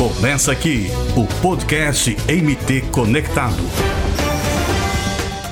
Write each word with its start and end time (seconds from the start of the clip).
Começa 0.00 0.50
aqui 0.50 0.90
o 1.14 1.26
podcast 1.42 2.16
MT 2.26 2.88
Conectado. 2.90 3.62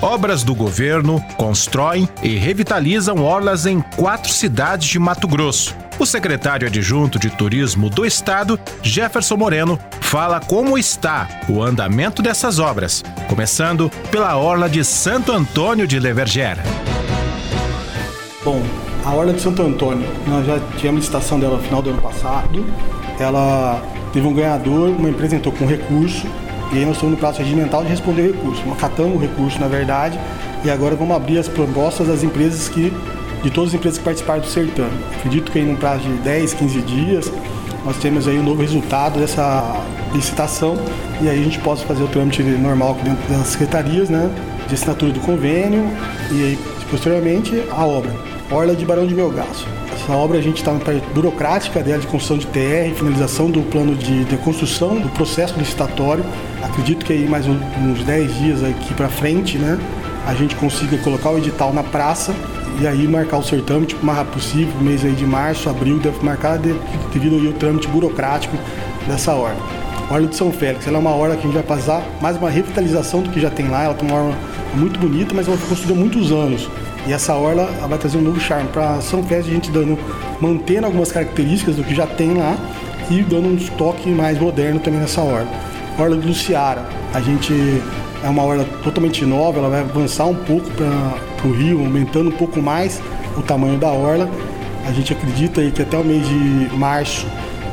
Obras 0.00 0.42
do 0.42 0.54
governo 0.54 1.22
constroem 1.36 2.08
e 2.22 2.34
revitalizam 2.38 3.22
orlas 3.22 3.66
em 3.66 3.82
quatro 3.82 4.32
cidades 4.32 4.88
de 4.88 4.98
Mato 4.98 5.28
Grosso. 5.28 5.76
O 5.98 6.06
secretário 6.06 6.66
adjunto 6.66 7.18
de 7.18 7.28
turismo 7.28 7.90
do 7.90 8.06
estado, 8.06 8.58
Jefferson 8.82 9.36
Moreno, 9.36 9.78
fala 10.00 10.40
como 10.40 10.78
está 10.78 11.28
o 11.46 11.62
andamento 11.62 12.22
dessas 12.22 12.58
obras, 12.58 13.04
começando 13.28 13.90
pela 14.10 14.34
orla 14.38 14.66
de 14.66 14.82
Santo 14.82 15.30
Antônio 15.30 15.86
de 15.86 16.00
Levergera. 16.00 16.62
Bom, 18.42 18.62
a 19.04 19.12
Orla 19.12 19.34
de 19.34 19.42
Santo 19.42 19.60
Antônio, 19.60 20.08
nós 20.26 20.46
já 20.46 20.58
tivemos 20.78 21.00
licitação 21.00 21.38
dela 21.38 21.58
no 21.58 21.62
final 21.62 21.82
do 21.82 21.90
ano 21.90 22.00
passado. 22.00 22.64
Ela 23.20 23.82
teve 24.12 24.26
um 24.26 24.32
ganhador, 24.32 24.90
uma 24.90 25.10
empresa 25.10 25.36
entrou 25.36 25.54
com 25.54 25.66
recurso, 25.66 26.26
e 26.72 26.78
aí 26.78 26.84
nós 26.84 26.96
estamos 26.96 27.14
no 27.14 27.16
prazo 27.16 27.38
regimental 27.38 27.82
de 27.82 27.88
responder 27.88 28.22
o 28.22 28.32
recurso. 28.32 28.62
Nós 28.66 28.78
catamos 28.78 29.16
o 29.16 29.18
recurso, 29.18 29.58
na 29.58 29.68
verdade, 29.68 30.18
e 30.64 30.70
agora 30.70 30.94
vamos 30.94 31.16
abrir 31.16 31.38
as 31.38 31.48
propostas 31.48 32.08
das 32.08 32.22
empresas 32.22 32.68
que, 32.68 32.92
de 33.42 33.50
todas 33.50 33.70
as 33.70 33.74
empresas 33.74 33.98
que 33.98 34.04
participaram 34.04 34.40
do 34.40 34.46
certame. 34.46 34.98
Acredito 35.16 35.50
que 35.50 35.58
aí 35.58 35.64
num 35.64 35.76
prazo 35.76 36.02
de 36.02 36.14
10, 36.18 36.54
15 36.54 36.80
dias, 36.82 37.32
nós 37.84 37.96
temos 37.98 38.28
aí 38.28 38.36
o 38.36 38.40
um 38.40 38.44
novo 38.44 38.60
resultado 38.60 39.18
dessa 39.18 39.82
licitação 40.12 40.76
e 41.22 41.28
aí 41.28 41.40
a 41.40 41.42
gente 41.42 41.58
possa 41.60 41.84
fazer 41.86 42.02
o 42.02 42.08
trâmite 42.08 42.42
normal 42.42 42.96
dentro 43.02 43.26
das 43.28 43.46
secretarias, 43.48 44.10
né, 44.10 44.30
de 44.66 44.74
assinatura 44.74 45.12
do 45.12 45.20
convênio 45.20 45.88
e 46.30 46.42
aí 46.42 46.58
posteriormente 46.90 47.64
a 47.70 47.84
obra. 47.84 48.12
Orla 48.50 48.74
de 48.74 48.84
Barão 48.84 49.06
de 49.06 49.14
Melgaço. 49.14 49.66
Essa 49.92 50.12
obra 50.12 50.38
a 50.38 50.40
gente 50.40 50.56
está 50.56 50.72
na 50.72 50.80
parte 50.80 51.02
burocrática 51.14 51.82
dela 51.82 52.00
de 52.00 52.06
construção 52.06 52.38
de 52.38 52.46
TR, 52.46 52.94
finalização 52.96 53.50
do 53.50 53.62
plano 53.62 53.94
de, 53.94 54.24
de 54.24 54.36
construção, 54.38 54.98
do 54.98 55.08
processo 55.10 55.58
licitatório. 55.58 56.24
Acredito 56.62 57.04
que 57.04 57.12
aí 57.12 57.28
mais 57.28 57.46
um, 57.46 57.58
uns 57.82 58.02
10 58.04 58.38
dias 58.38 58.64
aqui 58.64 58.94
para 58.94 59.08
frente, 59.08 59.58
né, 59.58 59.78
a 60.26 60.34
gente 60.34 60.54
consiga 60.56 60.96
colocar 60.98 61.30
o 61.30 61.38
edital 61.38 61.72
na 61.72 61.82
praça 61.82 62.34
e 62.80 62.86
aí 62.86 63.08
marcar 63.08 63.38
o 63.38 63.42
certame 63.42 63.86
tipo, 63.86 64.02
o 64.02 64.06
mais 64.06 64.18
rápido 64.18 64.34
possível, 64.34 64.80
mês 64.80 65.04
aí 65.04 65.12
de 65.12 65.26
março, 65.26 65.68
abril, 65.68 65.98
deve 65.98 66.24
marcar 66.24 66.58
de, 66.58 66.74
devido 67.12 67.46
ao 67.46 67.52
trâmite 67.54 67.88
burocrático 67.88 68.56
dessa 69.06 69.34
orla. 69.34 69.87
Orla 70.10 70.26
de 70.26 70.36
São 70.36 70.50
Félix, 70.50 70.86
ela 70.86 70.96
é 70.96 71.00
uma 71.00 71.14
orla 71.14 71.36
que 71.36 71.40
a 71.40 71.44
gente 71.44 71.54
vai 71.54 71.62
passar 71.62 72.02
mais 72.18 72.34
uma 72.38 72.48
revitalização 72.48 73.20
do 73.20 73.28
que 73.28 73.38
já 73.38 73.50
tem 73.50 73.68
lá, 73.68 73.84
ela 73.84 73.94
tem 73.94 74.08
uma 74.08 74.18
orla 74.18 74.38
muito 74.74 74.98
bonita, 74.98 75.34
mas 75.34 75.46
ela 75.46 75.56
foi 75.58 75.68
construída 75.68 75.92
há 75.92 76.02
muitos 76.02 76.32
anos. 76.32 76.66
E 77.06 77.12
essa 77.12 77.34
orla 77.34 77.66
vai 77.86 77.98
trazer 77.98 78.16
um 78.16 78.22
novo 78.22 78.40
charme 78.40 78.68
para 78.70 79.02
São 79.02 79.22
Félix, 79.22 79.48
a 79.48 79.52
gente 79.52 79.70
dando, 79.70 79.98
mantendo 80.40 80.86
algumas 80.86 81.12
características 81.12 81.76
do 81.76 81.84
que 81.84 81.94
já 81.94 82.06
tem 82.06 82.34
lá 82.34 82.56
e 83.10 83.22
dando 83.22 83.48
um 83.48 83.56
toque 83.76 84.08
mais 84.08 84.38
moderno 84.38 84.80
também 84.80 84.98
nessa 84.98 85.20
orla. 85.20 85.46
Orla 85.98 86.16
do 86.16 86.26
Luciara, 86.26 86.88
a 87.12 87.20
gente 87.20 87.52
é 88.24 88.28
uma 88.30 88.42
orla 88.42 88.64
totalmente 88.82 89.26
nova, 89.26 89.58
ela 89.58 89.68
vai 89.68 89.80
avançar 89.80 90.24
um 90.24 90.34
pouco 90.34 90.70
para 90.70 91.46
o 91.46 91.52
rio, 91.52 91.80
aumentando 91.80 92.30
um 92.30 92.36
pouco 92.36 92.62
mais 92.62 92.98
o 93.36 93.42
tamanho 93.42 93.76
da 93.78 93.88
orla. 93.88 94.28
A 94.86 94.92
gente 94.92 95.12
acredita 95.12 95.60
aí 95.60 95.70
que 95.70 95.82
até 95.82 95.98
o 95.98 96.04
mês 96.04 96.26
de 96.26 96.70
março 96.76 97.26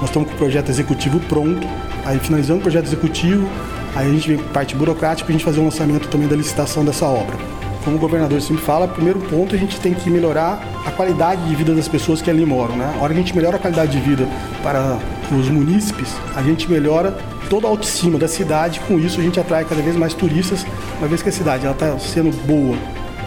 nós 0.00 0.10
estamos 0.10 0.28
com 0.28 0.34
o 0.34 0.38
projeto 0.38 0.68
executivo 0.70 1.20
pronto. 1.20 1.66
Aí 2.04 2.18
finalizando 2.18 2.60
o 2.60 2.62
projeto 2.62 2.86
executivo, 2.86 3.48
aí 3.94 4.08
a 4.08 4.12
gente 4.12 4.28
vem 4.28 4.40
a 4.40 4.52
parte 4.52 4.74
burocrática 4.74 5.26
para 5.26 5.34
a 5.34 5.36
gente 5.36 5.44
fazer 5.44 5.60
o 5.60 5.64
lançamento 5.64 6.08
também 6.08 6.26
da 6.26 6.36
licitação 6.36 6.84
dessa 6.84 7.06
obra 7.06 7.36
como 7.84 7.96
o 7.96 7.98
governador 7.98 8.40
sempre 8.40 8.62
fala, 8.62 8.86
primeiro 8.86 9.18
ponto 9.20 9.54
a 9.54 9.58
gente 9.58 9.80
tem 9.80 9.94
que 9.94 10.10
melhorar 10.10 10.62
a 10.84 10.90
qualidade 10.90 11.42
de 11.48 11.54
vida 11.54 11.74
das 11.74 11.88
pessoas 11.88 12.20
que 12.20 12.30
ali 12.30 12.44
moram, 12.44 12.76
né? 12.76 12.94
A 12.98 13.02
hora 13.02 13.12
que 13.14 13.20
a 13.20 13.22
gente 13.22 13.34
melhora 13.34 13.56
a 13.56 13.58
qualidade 13.58 13.92
de 13.92 14.00
vida 14.00 14.28
para 14.62 14.98
os 15.32 15.48
munícipes, 15.48 16.14
a 16.34 16.42
gente 16.42 16.70
melhora 16.70 17.16
toda 17.48 17.66
a 17.66 17.70
autoestima 17.70 18.18
da 18.18 18.28
cidade, 18.28 18.80
com 18.80 18.98
isso 18.98 19.20
a 19.20 19.22
gente 19.22 19.40
atrai 19.40 19.64
cada 19.64 19.80
vez 19.82 19.96
mais 19.96 20.14
turistas, 20.14 20.64
uma 20.98 21.08
vez 21.08 21.22
que 21.22 21.28
a 21.28 21.32
cidade 21.32 21.66
está 21.66 21.98
sendo 21.98 22.30
boa 22.46 22.76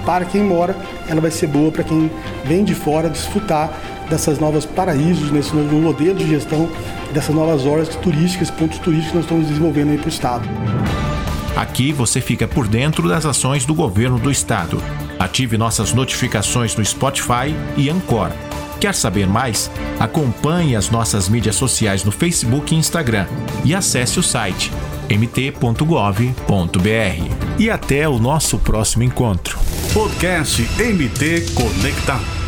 para 0.06 0.26
quem 0.26 0.44
mora, 0.44 0.76
ela 1.08 1.22
vai 1.22 1.32
ser 1.32 1.48
boa 1.48 1.72
para 1.72 1.84
quem 1.84 2.12
vem 2.46 2.64
de 2.64 2.76
fora 2.76 3.10
desfrutar 3.10 3.72
dessas 4.10 4.40
novas 4.40 4.66
paraísos, 4.66 5.32
nesse 5.32 5.56
novo 5.56 5.76
modelo 5.76 6.16
de 6.16 6.28
gestão, 6.28 6.70
dessas 7.14 7.34
novas 7.34 7.66
horas 7.66 7.90
turísticas, 7.90 8.52
pontos 8.52 8.80
turísticos 8.80 9.12
que 9.12 9.16
nós 9.18 9.26
estamos 9.26 9.48
desenvolvendo 9.48 9.92
aí 9.92 9.98
para 9.98 10.06
o 10.06 10.10
Estado. 10.10 10.50
Aqui 11.56 11.92
você 11.92 12.20
fica 12.20 12.48
por 12.48 12.68
dentro 12.68 13.08
das 13.08 13.26
ações 13.26 13.66
do 13.66 13.76
governo 13.76 14.18
do 14.18 14.32
estado. 14.32 14.82
Ative 15.20 15.58
nossas 15.58 15.94
notificações 15.94 16.76
no 16.76 16.84
Spotify 16.84 17.56
e 17.78 17.90
Anchor. 17.90 18.32
Quer 18.80 18.94
saber 18.96 19.28
mais? 19.28 19.70
Acompanhe 20.00 20.76
as 20.76 20.90
nossas 20.90 21.30
mídias 21.30 21.56
sociais 21.56 22.04
no 22.04 22.12
Facebook 22.12 22.74
e 22.74 22.78
Instagram 22.78 23.28
e 23.64 23.74
acesse 23.74 24.20
o 24.20 24.24
site 24.24 24.72
mt.gov.br. 25.10 26.34
E 27.60 27.70
até 27.70 28.10
o 28.10 28.18
nosso 28.18 28.58
próximo 28.58 29.04
encontro. 29.04 29.60
Podcast 29.94 30.62
MT 30.62 31.54
Conectado. 31.54 32.43